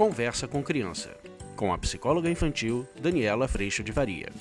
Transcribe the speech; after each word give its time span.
Conversa 0.00 0.48
com 0.48 0.62
Criança, 0.62 1.14
com 1.54 1.74
a 1.74 1.76
psicóloga 1.76 2.30
infantil 2.30 2.88
Daniela 2.98 3.46
Freixo 3.46 3.84
de 3.84 3.92
Faria. 3.92 4.32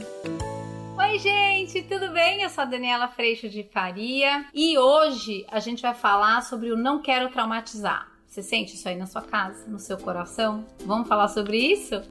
Oi, 0.97 1.19
gente, 1.19 1.83
tudo 1.83 2.13
bem? 2.13 2.43
Eu 2.43 2.49
sou 2.49 2.61
a 2.61 2.65
Daniela 2.65 3.09
Freixo 3.09 3.49
de 3.49 3.63
Faria 3.63 4.45
e 4.53 4.77
hoje 4.77 5.45
a 5.51 5.59
gente 5.59 5.81
vai 5.81 5.93
falar 5.93 6.43
sobre 6.43 6.71
o 6.71 6.77
não 6.77 7.01
quero 7.01 7.29
traumatizar. 7.29 8.07
Você 8.25 8.41
sente 8.41 8.75
isso 8.75 8.87
aí 8.87 8.95
na 8.95 9.05
sua 9.05 9.21
casa, 9.21 9.67
no 9.67 9.79
seu 9.79 9.97
coração? 9.97 10.65
Vamos 10.85 11.09
falar 11.09 11.27
sobre 11.27 11.57
isso? 11.57 12.03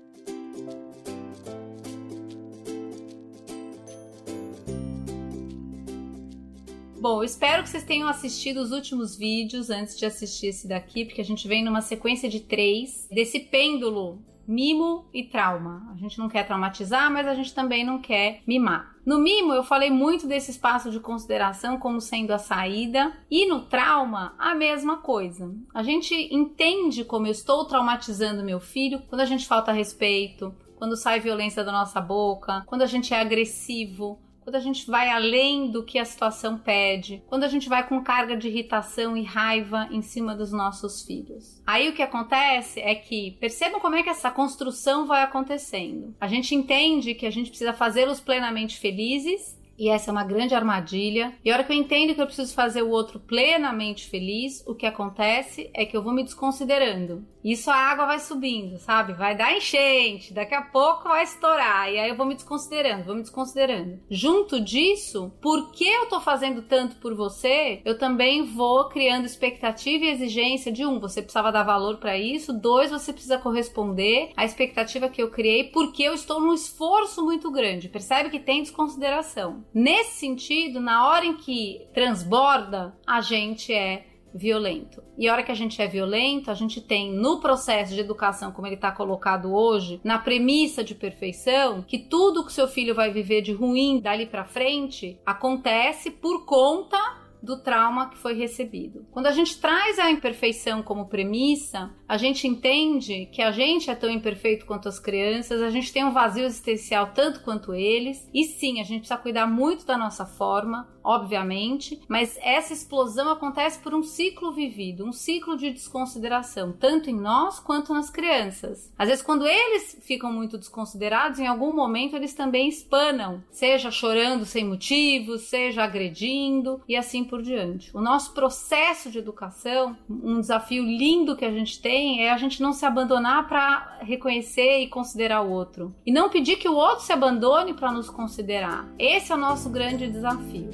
Bom, 7.10 7.24
espero 7.24 7.62
que 7.62 7.70
vocês 7.70 7.84
tenham 7.84 8.06
assistido 8.06 8.58
os 8.58 8.70
últimos 8.70 9.16
vídeos 9.16 9.70
antes 9.70 9.96
de 9.96 10.04
assistir 10.04 10.48
esse 10.48 10.68
daqui, 10.68 11.06
porque 11.06 11.22
a 11.22 11.24
gente 11.24 11.48
vem 11.48 11.64
numa 11.64 11.80
sequência 11.80 12.28
de 12.28 12.38
três 12.38 13.08
desse 13.10 13.40
pêndulo 13.40 14.22
mimo 14.46 15.08
e 15.10 15.24
trauma. 15.24 15.90
A 15.90 15.96
gente 15.96 16.18
não 16.18 16.28
quer 16.28 16.46
traumatizar, 16.46 17.10
mas 17.10 17.26
a 17.26 17.34
gente 17.34 17.54
também 17.54 17.82
não 17.82 17.98
quer 17.98 18.42
mimar. 18.46 18.94
No 19.06 19.18
mimo, 19.18 19.54
eu 19.54 19.64
falei 19.64 19.88
muito 19.88 20.26
desse 20.26 20.50
espaço 20.50 20.90
de 20.90 21.00
consideração 21.00 21.78
como 21.78 21.98
sendo 21.98 22.30
a 22.32 22.38
saída, 22.38 23.10
e 23.30 23.46
no 23.46 23.62
trauma, 23.62 24.34
a 24.38 24.54
mesma 24.54 24.98
coisa. 24.98 25.50
A 25.72 25.82
gente 25.82 26.14
entende 26.30 27.04
como 27.04 27.26
eu 27.26 27.32
estou 27.32 27.64
traumatizando 27.64 28.44
meu 28.44 28.60
filho 28.60 29.00
quando 29.08 29.22
a 29.22 29.26
gente 29.26 29.46
falta 29.46 29.72
respeito, 29.72 30.54
quando 30.76 30.94
sai 30.94 31.20
violência 31.20 31.64
da 31.64 31.72
nossa 31.72 32.02
boca, 32.02 32.64
quando 32.66 32.82
a 32.82 32.86
gente 32.86 33.14
é 33.14 33.18
agressivo, 33.18 34.20
quando 34.48 34.56
a 34.56 34.60
gente 34.60 34.86
vai 34.86 35.10
além 35.10 35.70
do 35.70 35.82
que 35.82 35.98
a 35.98 36.06
situação 36.06 36.56
pede, 36.56 37.22
quando 37.26 37.44
a 37.44 37.48
gente 37.48 37.68
vai 37.68 37.86
com 37.86 38.02
carga 38.02 38.34
de 38.34 38.48
irritação 38.48 39.14
e 39.14 39.22
raiva 39.22 39.86
em 39.90 40.00
cima 40.00 40.34
dos 40.34 40.50
nossos 40.52 41.02
filhos. 41.02 41.60
Aí 41.66 41.86
o 41.90 41.92
que 41.92 42.00
acontece 42.00 42.80
é 42.80 42.94
que 42.94 43.32
percebam 43.32 43.78
como 43.78 43.96
é 43.96 44.02
que 44.02 44.08
essa 44.08 44.30
construção 44.30 45.06
vai 45.06 45.22
acontecendo. 45.22 46.14
A 46.18 46.26
gente 46.26 46.54
entende 46.54 47.12
que 47.12 47.26
a 47.26 47.30
gente 47.30 47.50
precisa 47.50 47.74
fazê-los 47.74 48.20
plenamente 48.20 48.80
felizes 48.80 49.57
e 49.78 49.88
essa 49.88 50.10
é 50.10 50.12
uma 50.12 50.24
grande 50.24 50.54
armadilha. 50.54 51.34
E 51.44 51.50
a 51.50 51.54
hora 51.54 51.64
que 51.64 51.72
eu 51.72 51.76
entendo 51.76 52.14
que 52.14 52.20
eu 52.20 52.26
preciso 52.26 52.54
fazer 52.54 52.82
o 52.82 52.90
outro 52.90 53.20
plenamente 53.20 54.08
feliz, 54.08 54.64
o 54.66 54.74
que 54.74 54.86
acontece 54.86 55.70
é 55.72 55.86
que 55.86 55.96
eu 55.96 56.02
vou 56.02 56.12
me 56.12 56.24
desconsiderando. 56.24 57.24
Isso 57.44 57.70
a 57.70 57.76
água 57.76 58.06
vai 58.06 58.18
subindo, 58.18 58.78
sabe? 58.78 59.12
Vai 59.12 59.36
dar 59.36 59.56
enchente, 59.56 60.34
daqui 60.34 60.54
a 60.54 60.62
pouco 60.62 61.08
vai 61.08 61.22
estourar. 61.22 61.90
E 61.90 61.98
aí 61.98 62.08
eu 62.10 62.16
vou 62.16 62.26
me 62.26 62.34
desconsiderando, 62.34 63.04
vou 63.04 63.14
me 63.14 63.22
desconsiderando. 63.22 64.00
Junto 64.10 64.60
disso, 64.60 65.32
porque 65.40 65.84
eu 65.84 66.06
tô 66.06 66.20
fazendo 66.20 66.62
tanto 66.62 66.96
por 66.96 67.14
você, 67.14 67.80
eu 67.84 67.96
também 67.96 68.44
vou 68.44 68.88
criando 68.88 69.24
expectativa 69.24 70.04
e 70.04 70.10
exigência 70.10 70.72
de 70.72 70.84
um, 70.84 70.98
você 70.98 71.22
precisava 71.22 71.52
dar 71.52 71.62
valor 71.62 71.98
para 71.98 72.18
isso, 72.18 72.52
dois, 72.52 72.90
você 72.90 73.12
precisa 73.12 73.38
corresponder 73.38 74.32
à 74.36 74.44
expectativa 74.44 75.08
que 75.08 75.22
eu 75.22 75.30
criei 75.30 75.64
porque 75.64 76.02
eu 76.02 76.14
estou 76.14 76.40
num 76.40 76.52
esforço 76.52 77.24
muito 77.24 77.50
grande. 77.50 77.88
Percebe 77.88 78.30
que 78.30 78.40
tem 78.40 78.62
desconsideração. 78.62 79.64
Nesse 79.72 80.18
sentido, 80.18 80.80
na 80.80 81.08
hora 81.08 81.26
em 81.26 81.36
que 81.36 81.86
transborda, 81.92 82.96
a 83.06 83.20
gente 83.20 83.72
é 83.72 84.06
violento. 84.34 85.02
E 85.16 85.28
a 85.28 85.32
hora 85.32 85.42
que 85.42 85.50
a 85.50 85.54
gente 85.54 85.80
é 85.80 85.86
violento, 85.86 86.50
a 86.50 86.54
gente 86.54 86.80
tem 86.80 87.12
no 87.12 87.40
processo 87.40 87.94
de 87.94 88.00
educação, 88.00 88.52
como 88.52 88.66
ele 88.66 88.76
está 88.76 88.92
colocado 88.92 89.52
hoje, 89.52 90.00
na 90.04 90.18
premissa 90.18 90.84
de 90.84 90.94
perfeição, 90.94 91.82
que 91.82 91.98
tudo 91.98 92.44
que 92.44 92.52
seu 92.52 92.68
filho 92.68 92.94
vai 92.94 93.10
viver 93.10 93.42
de 93.42 93.52
ruim 93.52 94.00
dali 94.00 94.26
para 94.26 94.44
frente 94.44 95.18
acontece 95.24 96.10
por 96.10 96.44
conta 96.44 96.98
do 97.42 97.58
trauma 97.58 98.10
que 98.10 98.18
foi 98.18 98.34
recebido. 98.34 99.06
Quando 99.10 99.26
a 99.26 99.32
gente 99.32 99.60
traz 99.60 99.98
a 99.98 100.10
imperfeição 100.10 100.82
como 100.82 101.08
premissa, 101.08 101.90
a 102.08 102.16
gente 102.16 102.46
entende 102.46 103.26
que 103.32 103.42
a 103.42 103.50
gente 103.50 103.90
é 103.90 103.94
tão 103.94 104.10
imperfeito 104.10 104.66
quanto 104.66 104.88
as 104.88 104.98
crianças, 104.98 105.62
a 105.62 105.70
gente 105.70 105.92
tem 105.92 106.04
um 106.04 106.12
vazio 106.12 106.44
existencial 106.44 107.12
tanto 107.14 107.40
quanto 107.40 107.74
eles, 107.74 108.28
e 108.32 108.44
sim, 108.44 108.80
a 108.80 108.84
gente 108.84 109.00
precisa 109.00 109.20
cuidar 109.20 109.46
muito 109.46 109.86
da 109.86 109.96
nossa 109.96 110.24
forma, 110.24 110.88
obviamente, 111.02 112.00
mas 112.08 112.38
essa 112.42 112.72
explosão 112.72 113.30
acontece 113.30 113.78
por 113.80 113.94
um 113.94 114.02
ciclo 114.02 114.52
vivido, 114.52 115.06
um 115.06 115.12
ciclo 115.12 115.56
de 115.56 115.70
desconsideração, 115.70 116.72
tanto 116.72 117.08
em 117.08 117.18
nós 117.18 117.58
quanto 117.60 117.94
nas 117.94 118.10
crianças. 118.10 118.92
Às 118.98 119.08
vezes, 119.08 119.24
quando 119.24 119.46
eles 119.46 119.98
ficam 120.02 120.32
muito 120.32 120.58
desconsiderados, 120.58 121.38
em 121.38 121.46
algum 121.46 121.74
momento 121.74 122.16
eles 122.16 122.34
também 122.34 122.68
espanam, 122.68 123.42
seja 123.50 123.90
chorando 123.90 124.44
sem 124.44 124.64
motivo, 124.64 125.38
seja 125.38 125.84
agredindo 125.84 126.82
e 126.88 126.96
assim 126.96 127.24
por 127.28 127.42
diante. 127.42 127.96
O 127.96 128.00
nosso 128.00 128.32
processo 128.32 129.10
de 129.10 129.18
educação, 129.18 129.96
um 130.08 130.40
desafio 130.40 130.82
lindo 130.82 131.36
que 131.36 131.44
a 131.44 131.50
gente 131.52 131.80
tem 131.80 132.22
é 132.22 132.32
a 132.32 132.36
gente 132.38 132.60
não 132.60 132.72
se 132.72 132.84
abandonar 132.84 133.46
para 133.46 133.98
reconhecer 134.00 134.80
e 134.80 134.88
considerar 134.88 135.42
o 135.42 135.50
outro 135.50 135.94
e 136.04 136.10
não 136.10 136.28
pedir 136.28 136.56
que 136.56 136.68
o 136.68 136.74
outro 136.74 137.04
se 137.04 137.12
abandone 137.12 137.74
para 137.74 137.92
nos 137.92 138.10
considerar. 138.10 138.88
Esse 138.98 139.30
é 139.30 139.34
o 139.34 139.38
nosso 139.38 139.68
grande 139.70 140.08
desafio. 140.10 140.70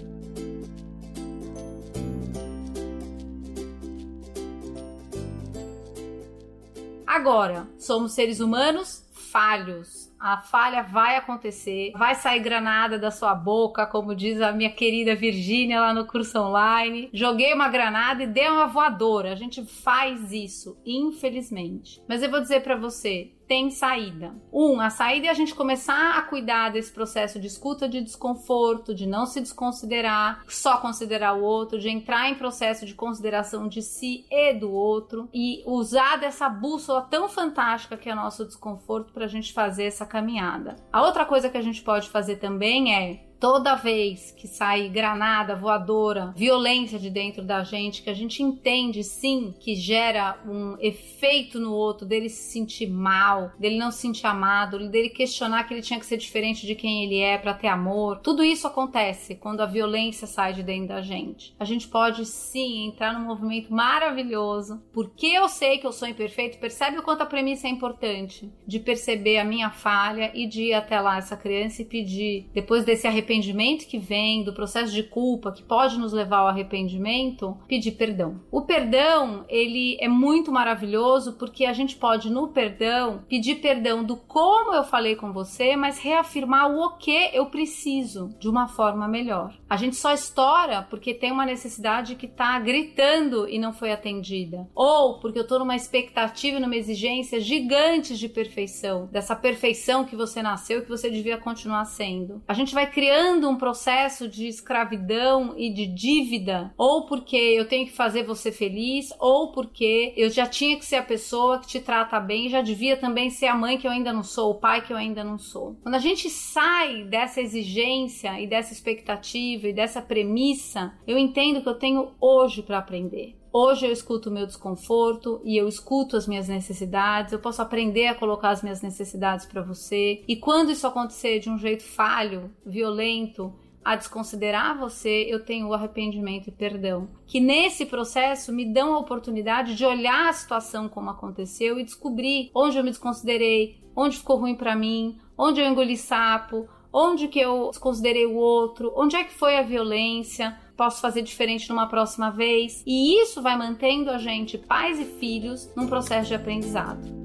Agora, 7.07 7.69
somos 7.79 8.13
seres 8.13 8.41
humanos 8.41 9.05
falhos 9.13 10.04
a 10.25 10.39
falha 10.39 10.83
vai 10.83 11.17
acontecer, 11.17 11.93
vai 11.95 12.15
sair 12.15 12.41
granada 12.41 12.99
da 12.99 13.11
sua 13.11 13.35
boca, 13.35 13.87
como 13.87 14.17
diz 14.17 14.41
a 14.41 14.53
minha 14.53 14.71
querida 14.71 15.15
Virgínia 15.15 15.79
lá 15.79 15.93
no 15.93 16.07
curso 16.07 16.39
online. 16.39 17.11
Joguei 17.13 17.53
uma 17.53 17.69
granada 17.69 18.23
e 18.23 18.27
dei 18.27 18.49
uma 18.49 18.67
voadora. 18.67 19.33
A 19.33 19.35
gente 19.35 19.63
faz 19.67 20.33
isso, 20.33 20.79
infelizmente. 20.87 22.03
Mas 22.09 22.23
eu 22.23 22.31
vou 22.31 22.41
dizer 22.41 22.63
para 22.63 22.75
você, 22.75 23.33
tem 23.47 23.71
saída. 23.71 24.35
Um, 24.53 24.81
a 24.81 24.91
saída 24.91 25.27
é 25.27 25.31
a 25.31 25.35
gente 25.35 25.55
começar 25.55 26.19
a 26.19 26.23
cuidar 26.23 26.71
desse 26.71 26.93
processo 26.93 27.39
de 27.39 27.47
escuta 27.47 27.89
de 27.89 28.01
desconforto, 28.01 28.95
de 28.95 29.07
não 29.07 29.27
se 29.27 29.41
desconsiderar, 29.41 30.43
só 30.49 30.79
considerar 30.79 31.35
o 31.35 31.43
outro, 31.43 31.79
de 31.79 31.89
entrar 31.89 32.29
em 32.29 32.35
processo 32.35 32.87
de 32.87 32.95
consideração 32.95 33.69
de 33.69 33.83
si 33.83 34.25
e 34.31 34.55
do 34.55 34.71
outro 34.71 35.29
e 35.33 35.63
usar 35.67 36.17
dessa 36.17 36.49
bússola 36.49 37.03
tão 37.03 37.29
fantástica 37.29 37.97
que 37.97 38.09
é 38.09 38.15
nosso 38.15 38.45
desconforto 38.45 39.13
para 39.13 39.25
a 39.25 39.29
gente 39.29 39.53
fazer 39.53 39.85
essa 39.85 40.07
caminhada. 40.07 40.77
A 40.93 41.03
outra 41.03 41.25
coisa 41.25 41.49
que 41.49 41.59
a 41.59 41.63
gente 41.63 41.83
pode 41.83 42.09
fazer 42.09 42.37
também 42.37 42.95
é 42.95 43.34
toda 43.45 43.75
vez 43.75 44.31
que 44.31 44.49
sai 44.49 44.89
granada, 44.89 45.55
voadora, 45.55 46.33
violência 46.35 46.99
de 46.99 47.11
dentro 47.11 47.43
da 47.43 47.63
gente, 47.63 48.01
que 48.01 48.09
a 48.09 48.15
gente 48.15 48.43
entende 48.43 49.05
sim 49.05 49.55
que 49.61 49.75
gera 49.75 50.39
um 50.49 50.79
efeito 50.81 51.61
no 51.61 51.71
outro, 51.71 52.07
dele 52.07 52.31
se 52.31 52.51
sentir 52.51 52.87
mal, 52.87 53.53
dele 53.59 53.77
não 53.77 53.91
se 53.91 53.99
sentir 53.99 54.27
amado, 54.27 54.89
dele 54.89 55.11
questionar 55.11 55.65
que 55.65 55.75
ele 55.75 55.83
tinha 55.83 56.01
que 56.01 56.07
ser 56.07 56.17
diferente 56.17 56.67
de 56.67 56.75
quem 56.75 57.05
ele 57.05 57.19
é 57.19 57.37
para 57.37 57.53
ter 57.53 57.67
amor. 57.67 58.21
Tudo 58.21 58.43
isso 58.43 58.67
acontece 58.67 59.35
quando 59.35 59.61
a 59.61 59.67
violência 59.67 60.27
sai 60.27 60.55
de 60.55 60.63
dentro 60.63 60.89
da 60.89 61.03
gente. 61.03 61.55
A 61.61 61.67
gente 61.67 61.87
pode 61.87 62.25
sim 62.25 62.87
entrar 62.87 63.13
num 63.13 63.27
movimento 63.27 63.71
maravilhoso, 63.71 64.83
porque 64.91 65.27
eu 65.27 65.51
sei 65.51 65.77
que 65.77 65.87
eu 65.87 65.93
sou 65.93 66.09
imperfeito, 66.09 66.57
percebe 66.57 66.97
o 66.97 67.03
quanto 67.03 67.21
a 67.21 67.27
premissa 67.27 67.67
é 67.67 67.71
importante 67.71 68.51
de 68.67 68.81
perceber 68.81 69.37
a 69.37 69.45
minha 69.45 69.69
falha 69.69 70.31
e 70.33 70.47
de 70.47 70.69
ir 70.69 70.73
até 70.73 70.99
lá 70.99 71.19
essa 71.19 71.37
criança 71.37 71.83
e 71.83 71.85
pedir, 71.85 72.49
depois 72.55 72.87
desse 72.87 73.07
arrependimento 73.07 73.34
arrependimento 73.35 73.87
que 73.87 73.99
vem, 73.99 74.45
do 74.45 74.53
processo 74.53 74.93
de 74.93 75.03
culpa 75.03 75.51
que 75.51 75.63
pode 75.63 75.99
nos 75.99 76.13
levar 76.13 76.39
ao 76.39 76.49
arrependimento, 76.49 77.57
pedir 77.67 77.93
perdão. 77.93 78.41
O 78.51 78.63
perdão, 78.63 79.45
ele 79.49 79.97
é 80.01 80.09
muito 80.09 80.53
maravilhoso 80.53 81.35
porque 81.35 81.65
a 81.65 81.73
gente 81.73 81.97
pode 81.97 82.31
no 82.31 82.49
perdão 82.49 83.25
pedir 83.29 83.57
perdão 83.57 84.05
do 84.05 84.17
como 84.17 84.75
eu 84.75 84.85
falei 84.85 85.17
com 85.17 85.33
você, 85.33 85.77
mas 85.77 85.99
reafirmar 85.99 86.71
o 86.71 86.97
que 86.97 87.31
eu 87.33 87.47
preciso 87.47 88.35
de 88.39 88.49
uma 88.49 88.69
forma 88.69 89.09
melhor. 89.09 89.55
A 89.69 89.77
gente 89.77 89.97
só 89.97 90.13
estoura 90.13 90.87
porque 90.89 91.15
tem 91.15 91.33
uma 91.33 91.47
necessidade 91.47 92.15
que 92.15 92.29
tá 92.29 92.59
gritando 92.61 93.49
e 93.49 93.59
não 93.59 93.73
foi 93.73 93.91
atendida, 93.91 94.69
ou 94.75 95.19
porque 95.19 95.39
eu 95.39 95.47
tô 95.47 95.59
numa 95.59 95.77
expectativa, 95.77 96.61
numa 96.61 96.77
exigência 96.77 97.41
gigante 97.41 98.17
de 98.17 98.29
perfeição, 98.29 99.07
dessa 99.11 99.35
perfeição 99.35 100.05
que 100.05 100.15
você 100.15 100.43
nasceu 100.43 100.79
e 100.79 100.83
que 100.83 100.89
você 100.89 101.11
devia 101.11 101.39
continuar 101.39 101.85
sendo. 101.85 102.43
A 102.47 102.55
gente 102.55 102.75
vai 102.75 102.91
criando 102.91 103.24
um 103.25 103.57
processo 103.57 104.29
de 104.29 104.47
escravidão 104.47 105.55
e 105.57 105.73
de 105.73 105.87
dívida, 105.87 106.73
ou 106.77 107.07
porque 107.07 107.37
eu 107.37 107.67
tenho 107.67 107.87
que 107.87 107.93
fazer 107.93 108.25
você 108.25 108.53
feliz, 108.53 109.13
ou 109.19 109.51
porque 109.53 110.13
eu 110.17 110.31
já 110.31 110.47
tinha 110.47 110.77
que 110.77 110.85
ser 110.85 110.97
a 110.97 111.03
pessoa 111.03 111.59
que 111.59 111.67
te 111.67 111.81
trata 111.81 112.21
bem, 112.21 112.49
já 112.49 112.61
devia 112.61 112.97
também 112.97 113.31
ser 113.31 113.47
a 113.47 113.55
mãe 113.55 113.79
que 113.79 113.87
eu 113.87 113.91
ainda 113.91 114.13
não 114.13 114.23
sou, 114.23 114.51
o 114.51 114.61
pai 114.61 114.83
que 114.83 114.93
eu 114.93 114.97
ainda 114.97 115.25
não 115.25 115.39
sou. 115.39 115.77
Quando 115.83 115.95
a 115.95 115.99
gente 115.99 116.29
sai 116.29 117.05
dessa 117.05 117.41
exigência 117.41 118.41
e 118.41 118.47
dessa 118.47 118.73
expectativa 118.73 119.69
e 119.69 119.73
dessa 119.73 120.03
premissa, 120.03 120.93
eu 121.07 121.17
entendo 121.17 121.63
que 121.63 121.69
eu 121.69 121.79
tenho 121.79 122.13
hoje 122.21 122.63
para 122.63 122.79
aprender. 122.79 123.37
Hoje 123.57 123.87
eu 123.87 123.93
escuto 123.93 124.29
o 124.29 124.33
meu 124.33 124.47
desconforto 124.47 125.41
e 125.45 125.57
eu 125.57 125.69
escuto 125.69 126.17
as 126.17 126.27
minhas 126.27 126.49
necessidades. 126.49 127.33
Eu 127.33 127.39
posso 127.39 127.63
aprender 127.63 128.09
a 128.09 128.15
colocar 128.17 128.51
as 128.51 128.65
minhas 128.65 128.83
necessidades 128.83 129.47
para 129.47 129.63
você. 129.63 130.25
E 130.27 130.35
quando 130.35 130.73
isso 130.73 130.85
acontecer 130.89 131.39
de 131.39 131.49
um 131.49 131.57
jeito 131.57 131.85
falho, 131.85 132.51
violento, 132.67 133.55
a 133.85 133.95
desconsiderar 133.95 134.77
você, 134.77 135.27
eu 135.29 135.45
tenho 135.45 135.69
o 135.69 135.73
arrependimento 135.73 136.49
e 136.49 136.51
perdão. 136.51 137.09
Que 137.29 137.39
nesse 137.39 137.87
processo 137.87 138.53
me 138.53 138.65
dão 138.65 138.93
a 138.93 138.99
oportunidade 138.99 139.77
de 139.77 139.87
olhar 139.87 140.29
a 140.29 140.33
situação 140.33 140.89
como 140.89 141.11
aconteceu 141.11 141.79
e 141.79 141.85
descobrir 141.85 142.51
onde 142.53 142.77
eu 142.77 142.83
me 142.83 142.91
desconsiderei, 142.91 143.79
onde 143.95 144.19
ficou 144.19 144.37
ruim 144.37 144.57
para 144.57 144.75
mim, 144.75 145.17
onde 145.39 145.61
eu 145.61 145.67
engoli 145.69 145.97
sapo, 145.97 146.69
onde 146.93 147.29
que 147.29 147.39
eu 147.39 147.69
desconsiderei 147.71 148.27
o 148.27 148.35
outro, 148.35 148.93
onde 148.97 149.15
é 149.15 149.23
que 149.23 149.33
foi 149.33 149.57
a 149.57 149.63
violência, 149.63 150.59
posso 150.77 151.01
fazer 151.01 151.23
diferente 151.23 151.69
numa 151.69 151.89
próxima 151.89 152.31
vez. 152.31 152.83
E 152.87 153.21
isso 153.23 153.41
vai 153.41 153.57
mantendo 153.57 154.11
a 154.11 154.19
gente, 154.19 154.59
pais 154.59 154.99
e 154.99 155.05
filhos, 155.05 155.71
num 155.77 155.87
processo 155.87 156.29
de 156.29 156.35
aprendizado. 156.35 157.24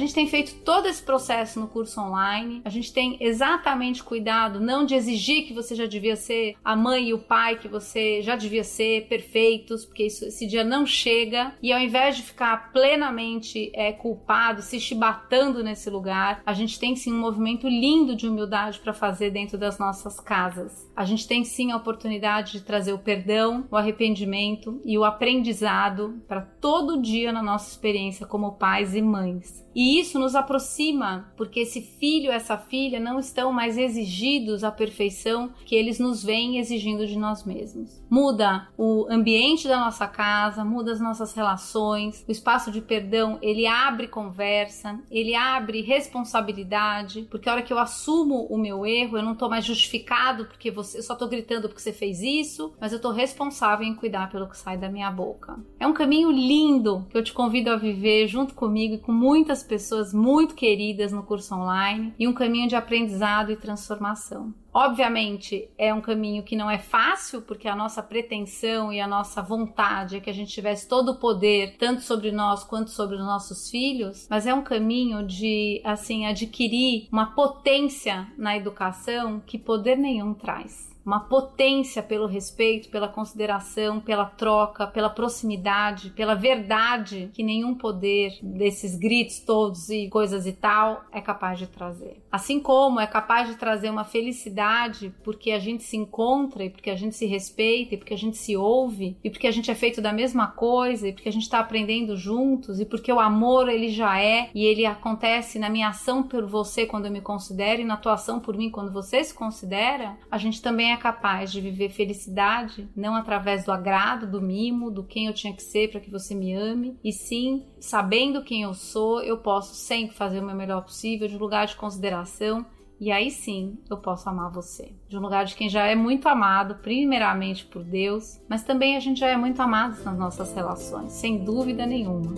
Gente 0.00 0.14
tem 0.14 0.26
feito 0.26 0.54
todo 0.64 0.86
esse 0.86 1.02
processo 1.02 1.60
no 1.60 1.68
curso 1.68 2.00
online. 2.00 2.62
A 2.64 2.70
gente 2.70 2.92
tem 2.92 3.16
exatamente 3.20 4.02
cuidado 4.02 4.58
não 4.58 4.84
de 4.84 4.94
exigir 4.94 5.46
que 5.46 5.52
você 5.52 5.74
já 5.74 5.86
devia 5.86 6.16
ser 6.16 6.56
a 6.64 6.74
mãe 6.74 7.08
e 7.08 7.14
o 7.14 7.18
pai 7.18 7.58
que 7.58 7.68
você 7.68 8.22
já 8.22 8.34
devia 8.34 8.64
ser 8.64 9.06
perfeitos, 9.06 9.84
porque 9.84 10.06
isso, 10.06 10.24
esse 10.24 10.46
dia 10.46 10.64
não 10.64 10.86
chega. 10.86 11.54
E 11.62 11.72
ao 11.72 11.80
invés 11.80 12.16
de 12.16 12.22
ficar 12.22 12.72
plenamente 12.72 13.70
é, 13.74 13.92
culpado, 13.92 14.62
se 14.62 14.80
chibatando 14.80 15.62
nesse 15.62 15.90
lugar, 15.90 16.42
a 16.44 16.54
gente 16.54 16.78
tem 16.78 16.96
sim 16.96 17.12
um 17.12 17.20
movimento 17.20 17.68
lindo 17.68 18.16
de 18.16 18.26
humildade 18.26 18.80
para 18.80 18.92
fazer 18.92 19.30
dentro 19.30 19.58
das 19.58 19.78
nossas 19.78 20.18
casas. 20.18 20.90
A 20.96 21.04
gente 21.04 21.28
tem 21.28 21.44
sim 21.44 21.72
a 21.72 21.76
oportunidade 21.76 22.52
de 22.52 22.62
trazer 22.62 22.92
o 22.92 22.98
perdão, 22.98 23.66
o 23.70 23.76
arrependimento 23.76 24.80
e 24.84 24.96
o 24.96 25.04
aprendizado 25.04 26.22
para 26.26 26.40
todo 26.40 27.00
dia 27.00 27.32
na 27.32 27.42
nossa 27.42 27.70
experiência 27.70 28.26
como 28.26 28.52
pais 28.52 28.94
e 28.94 29.02
mães. 29.02 29.68
E 29.74 29.89
isso 29.98 30.18
nos 30.18 30.34
aproxima, 30.34 31.32
porque 31.36 31.60
esse 31.60 31.80
filho, 31.80 32.30
essa 32.30 32.56
filha 32.56 33.00
não 33.00 33.18
estão 33.18 33.52
mais 33.52 33.78
exigidos 33.78 34.64
à 34.64 34.70
perfeição 34.70 35.50
que 35.64 35.74
eles 35.74 35.98
nos 35.98 36.22
vêm 36.22 36.58
exigindo 36.58 37.06
de 37.06 37.18
nós 37.18 37.44
mesmos. 37.44 38.02
Muda 38.08 38.68
o 38.76 39.06
ambiente 39.10 39.66
da 39.66 39.78
nossa 39.78 40.06
casa, 40.06 40.64
muda 40.64 40.92
as 40.92 41.00
nossas 41.00 41.32
relações, 41.32 42.24
o 42.28 42.32
espaço 42.32 42.70
de 42.70 42.80
perdão, 42.80 43.38
ele 43.42 43.66
abre 43.66 44.08
conversa, 44.08 45.00
ele 45.10 45.34
abre 45.34 45.82
responsabilidade, 45.82 47.26
porque 47.30 47.48
a 47.48 47.52
hora 47.52 47.62
que 47.62 47.72
eu 47.72 47.78
assumo 47.78 48.46
o 48.50 48.58
meu 48.58 48.86
erro, 48.86 49.18
eu 49.18 49.22
não 49.22 49.32
estou 49.32 49.48
mais 49.48 49.64
justificado 49.64 50.46
porque 50.46 50.70
você, 50.70 50.98
eu 50.98 51.02
só 51.02 51.12
estou 51.12 51.28
gritando 51.28 51.68
porque 51.68 51.82
você 51.82 51.92
fez 51.92 52.20
isso, 52.22 52.74
mas 52.80 52.92
eu 52.92 52.96
estou 52.96 53.12
responsável 53.12 53.86
em 53.86 53.94
cuidar 53.94 54.30
pelo 54.30 54.48
que 54.48 54.56
sai 54.56 54.76
da 54.76 54.88
minha 54.88 55.10
boca. 55.10 55.58
É 55.78 55.86
um 55.86 55.92
caminho 55.92 56.30
lindo 56.30 57.06
que 57.10 57.16
eu 57.16 57.24
te 57.24 57.32
convido 57.32 57.70
a 57.70 57.76
viver 57.76 58.26
junto 58.26 58.54
comigo 58.54 58.94
e 58.94 58.98
com 58.98 59.12
muitas 59.12 59.50
muitas 59.50 59.62
pessoas 59.80 60.12
muito 60.12 60.54
queridas 60.54 61.10
no 61.10 61.22
curso 61.22 61.54
online 61.54 62.12
e 62.18 62.28
um 62.28 62.34
caminho 62.34 62.68
de 62.68 62.76
aprendizado 62.76 63.50
e 63.50 63.56
transformação. 63.56 64.52
Obviamente, 64.72 65.68
é 65.78 65.92
um 65.92 66.02
caminho 66.02 66.42
que 66.42 66.54
não 66.54 66.70
é 66.70 66.78
fácil, 66.78 67.40
porque 67.40 67.66
a 67.66 67.74
nossa 67.74 68.02
pretensão 68.02 68.92
e 68.92 69.00
a 69.00 69.08
nossa 69.08 69.40
vontade 69.40 70.16
é 70.16 70.20
que 70.20 70.28
a 70.28 70.34
gente 70.34 70.52
tivesse 70.52 70.86
todo 70.86 71.12
o 71.12 71.18
poder, 71.18 71.76
tanto 71.78 72.02
sobre 72.02 72.30
nós 72.30 72.62
quanto 72.62 72.90
sobre 72.90 73.16
os 73.16 73.22
nossos 73.22 73.70
filhos, 73.70 74.28
mas 74.28 74.46
é 74.46 74.52
um 74.52 74.62
caminho 74.62 75.26
de, 75.26 75.80
assim, 75.82 76.26
adquirir 76.26 77.08
uma 77.10 77.34
potência 77.34 78.28
na 78.36 78.56
educação 78.56 79.40
que 79.40 79.58
poder 79.58 79.96
nenhum 79.96 80.34
traz 80.34 80.90
uma 81.10 81.18
potência 81.18 82.04
pelo 82.04 82.26
respeito, 82.26 82.88
pela 82.88 83.08
consideração, 83.08 83.98
pela 83.98 84.26
troca, 84.26 84.86
pela 84.86 85.10
proximidade, 85.10 86.10
pela 86.10 86.36
verdade 86.36 87.30
que 87.32 87.42
nenhum 87.42 87.74
poder 87.74 88.38
desses 88.40 88.94
gritos 88.94 89.40
todos 89.40 89.90
e 89.90 90.08
coisas 90.08 90.46
e 90.46 90.52
tal 90.52 91.02
é 91.10 91.20
capaz 91.20 91.58
de 91.58 91.66
trazer. 91.66 92.22
Assim 92.30 92.60
como 92.60 93.00
é 93.00 93.08
capaz 93.08 93.48
de 93.48 93.56
trazer 93.56 93.90
uma 93.90 94.04
felicidade 94.04 95.12
porque 95.24 95.50
a 95.50 95.58
gente 95.58 95.82
se 95.82 95.96
encontra 95.96 96.62
e 96.62 96.70
porque 96.70 96.90
a 96.90 96.94
gente 96.94 97.16
se 97.16 97.26
respeita 97.26 97.96
e 97.96 97.98
porque 97.98 98.14
a 98.14 98.18
gente 98.18 98.36
se 98.36 98.56
ouve 98.56 99.16
e 99.24 99.30
porque 99.30 99.48
a 99.48 99.50
gente 99.50 99.68
é 99.68 99.74
feito 99.74 100.00
da 100.00 100.12
mesma 100.12 100.46
coisa 100.46 101.08
e 101.08 101.12
porque 101.12 101.28
a 101.28 101.32
gente 101.32 101.42
está 101.42 101.58
aprendendo 101.58 102.16
juntos 102.16 102.78
e 102.78 102.84
porque 102.84 103.12
o 103.12 103.18
amor 103.18 103.68
ele 103.68 103.88
já 103.88 104.20
é 104.22 104.48
e 104.54 104.64
ele 104.64 104.86
acontece 104.86 105.58
na 105.58 105.68
minha 105.68 105.88
ação 105.88 106.22
por 106.22 106.46
você 106.46 106.86
quando 106.86 107.06
eu 107.06 107.12
me 107.12 107.20
considero 107.20 107.82
e 107.82 107.84
na 107.84 107.96
tua 107.96 108.12
ação 108.12 108.38
por 108.38 108.56
mim 108.56 108.70
quando 108.70 108.92
você 108.92 109.24
se 109.24 109.34
considera, 109.34 110.16
a 110.30 110.38
gente 110.38 110.62
também 110.62 110.92
é 110.92 110.99
capaz 111.00 111.50
de 111.50 111.60
viver 111.60 111.88
felicidade 111.88 112.88
não 112.94 113.16
através 113.16 113.64
do 113.64 113.72
agrado, 113.72 114.30
do 114.30 114.40
mimo, 114.40 114.90
do 114.90 115.02
quem 115.02 115.26
eu 115.26 115.34
tinha 115.34 115.52
que 115.52 115.62
ser 115.62 115.90
para 115.90 116.00
que 116.00 116.10
você 116.10 116.34
me 116.34 116.54
ame, 116.54 116.96
e 117.02 117.12
sim 117.12 117.64
sabendo 117.80 118.44
quem 118.44 118.62
eu 118.62 118.74
sou, 118.74 119.22
eu 119.22 119.38
posso 119.38 119.74
sempre 119.74 120.14
fazer 120.14 120.40
o 120.40 120.46
meu 120.46 120.54
melhor 120.54 120.82
possível, 120.82 121.26
de 121.26 121.36
lugar 121.36 121.66
de 121.66 121.76
consideração. 121.76 122.64
E 123.00 123.10
aí 123.10 123.30
sim 123.30 123.78
eu 123.88 123.96
posso 123.96 124.28
amar 124.28 124.52
você. 124.52 124.92
De 125.08 125.16
um 125.16 125.22
lugar 125.22 125.46
de 125.46 125.56
quem 125.56 125.70
já 125.70 125.86
é 125.86 125.94
muito 125.94 126.28
amado, 126.28 126.76
primeiramente 126.76 127.64
por 127.64 127.82
Deus, 127.82 128.38
mas 128.46 128.62
também 128.62 128.94
a 128.94 129.00
gente 129.00 129.20
já 129.20 129.28
é 129.28 129.36
muito 129.38 129.60
amado 129.60 130.04
nas 130.04 130.18
nossas 130.18 130.52
relações, 130.54 131.12
sem 131.12 131.42
dúvida 131.42 131.86
nenhuma. 131.86 132.34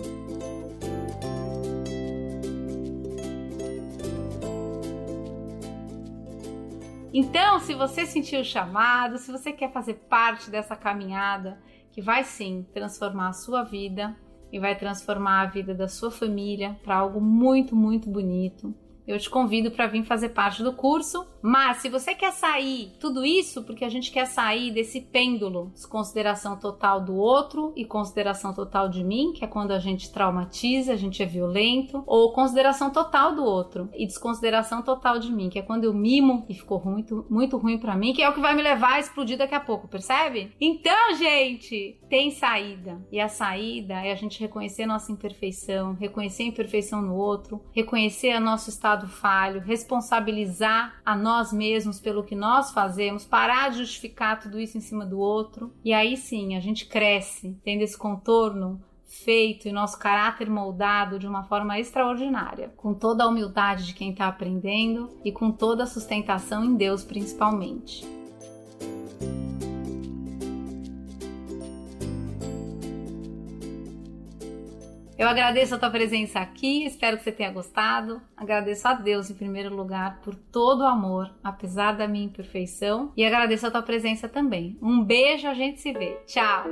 Então, 7.15 7.59
se 7.59 7.75
você 7.75 8.07
sentiu 8.07 8.41
o 8.41 8.43
chamado, 8.43 9.19
se 9.19 9.31
você 9.31 9.53
quer 9.53 9.71
fazer 9.71 9.93
parte 10.09 10.49
dessa 10.49 10.75
caminhada 10.75 11.61
que 11.91 12.01
vai 12.01 12.23
sim 12.23 12.65
transformar 12.73 13.27
a 13.27 13.33
sua 13.33 13.61
vida 13.61 14.17
e 14.51 14.59
vai 14.59 14.75
transformar 14.75 15.41
a 15.41 15.45
vida 15.45 15.75
da 15.75 15.87
sua 15.87 16.09
família 16.09 16.75
para 16.83 16.95
algo 16.95 17.21
muito, 17.21 17.75
muito 17.75 18.09
bonito, 18.09 18.73
eu 19.07 19.19
te 19.19 19.29
convido 19.29 19.71
para 19.71 19.87
vir 19.87 20.03
fazer 20.03 20.29
parte 20.29 20.63
do 20.63 20.73
curso. 20.73 21.25
Mas 21.41 21.77
se 21.77 21.89
você 21.89 22.15
quer 22.15 22.31
sair, 22.31 22.93
tudo 22.99 23.25
isso 23.25 23.63
porque 23.63 23.83
a 23.83 23.89
gente 23.89 24.11
quer 24.11 24.25
sair 24.25 24.71
desse 24.71 25.01
pêndulo, 25.01 25.71
desconsideração 25.73 26.57
total 26.57 27.01
do 27.01 27.15
outro 27.15 27.73
e 27.75 27.83
consideração 27.83 28.53
total 28.53 28.87
de 28.87 29.03
mim, 29.03 29.33
que 29.33 29.43
é 29.43 29.47
quando 29.47 29.71
a 29.71 29.79
gente 29.79 30.11
traumatiza, 30.11 30.93
a 30.93 30.95
gente 30.95 31.21
é 31.21 31.25
violento, 31.25 32.01
ou 32.07 32.31
consideração 32.31 32.89
total 32.89 33.35
do 33.35 33.43
outro 33.43 33.89
e 33.93 34.05
desconsideração 34.05 34.81
total 34.81 35.19
de 35.19 35.31
mim, 35.31 35.49
que 35.49 35.59
é 35.59 35.61
quando 35.61 35.83
eu 35.83 35.93
mimo 35.93 36.45
e 36.47 36.53
ficou 36.53 36.81
muito, 36.83 37.25
muito 37.29 37.57
ruim 37.57 37.77
para 37.77 37.97
mim, 37.97 38.13
que 38.13 38.21
é 38.21 38.29
o 38.29 38.33
que 38.33 38.39
vai 38.39 38.55
me 38.55 38.61
levar 38.61 38.93
a 38.93 38.99
explodir 38.99 39.37
daqui 39.37 39.55
a 39.55 39.59
pouco, 39.59 39.87
percebe? 39.87 40.53
Então, 40.61 41.13
gente, 41.15 41.99
tem 42.09 42.31
saída. 42.31 43.05
E 43.11 43.19
a 43.19 43.27
saída 43.27 43.95
é 43.95 44.13
a 44.13 44.15
gente 44.15 44.39
reconhecer 44.39 44.85
nossa 44.85 45.11
imperfeição, 45.11 45.93
reconhecer 45.93 46.43
a 46.43 46.47
imperfeição 46.47 47.01
no 47.01 47.15
outro, 47.15 47.61
reconhecer 47.73 48.31
a 48.31 48.39
nosso 48.39 48.69
estado 48.69 48.92
estado 48.93 49.07
falho, 49.07 49.61
responsabilizar 49.61 51.01
a 51.05 51.15
nós 51.15 51.51
mesmos 51.51 51.99
pelo 51.99 52.23
que 52.23 52.35
nós 52.35 52.71
fazemos, 52.71 53.25
parar 53.25 53.69
de 53.69 53.79
justificar 53.79 54.39
tudo 54.39 54.59
isso 54.59 54.77
em 54.77 54.81
cima 54.81 55.05
do 55.05 55.19
outro. 55.19 55.73
E 55.83 55.93
aí 55.93 56.15
sim, 56.15 56.55
a 56.55 56.59
gente 56.59 56.85
cresce, 56.85 57.57
tendo 57.63 57.81
esse 57.81 57.97
contorno 57.97 58.81
feito 59.05 59.67
e 59.67 59.71
nosso 59.71 59.97
caráter 59.99 60.49
moldado 60.49 61.19
de 61.19 61.27
uma 61.27 61.43
forma 61.43 61.79
extraordinária, 61.79 62.73
com 62.77 62.93
toda 62.93 63.23
a 63.23 63.27
humildade 63.27 63.85
de 63.85 63.93
quem 63.93 64.11
está 64.11 64.27
aprendendo 64.27 65.09
e 65.23 65.31
com 65.31 65.51
toda 65.51 65.83
a 65.83 65.87
sustentação 65.87 66.63
em 66.63 66.75
Deus 66.75 67.03
principalmente. 67.03 68.22
Eu 75.23 75.29
agradeço 75.29 75.73
a 75.73 75.77
tua 75.77 75.89
presença 75.89 76.41
aqui, 76.41 76.85
espero 76.85 77.17
que 77.17 77.23
você 77.23 77.31
tenha 77.31 77.49
gostado. 77.49 78.21
Agradeço 78.35 78.85
a 78.85 78.93
Deus 78.93 79.29
em 79.29 79.33
primeiro 79.33 79.73
lugar 79.73 80.19
por 80.19 80.35
todo 80.35 80.81
o 80.81 80.85
amor, 80.85 81.33
apesar 81.41 81.93
da 81.93 82.09
minha 82.09 82.25
imperfeição, 82.25 83.13
e 83.15 83.23
agradeço 83.23 83.65
a 83.65 83.71
tua 83.71 83.81
presença 83.81 84.27
também. 84.27 84.77
Um 84.81 85.01
beijo, 85.01 85.47
a 85.47 85.53
gente 85.53 85.79
se 85.79 85.93
vê. 85.93 86.17
Tchau. 86.27 86.65